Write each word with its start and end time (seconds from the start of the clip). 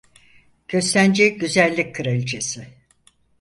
Köstence 0.67 1.27
Güzellik 1.37 1.93
Kraliçesi. 1.95 2.67